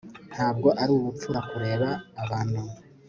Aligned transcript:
ntabwo 0.33 0.67
ari 0.81 0.91
ubupfura 0.97 1.39
kureba 1.49 1.89
abantu 2.23 2.61